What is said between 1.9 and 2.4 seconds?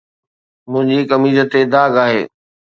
آهي